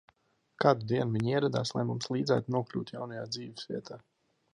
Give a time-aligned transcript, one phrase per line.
[0.63, 4.01] Kādu dienu viņa ieradās, lai mums līdzētu nokļūt jaunajā dzīves vietā.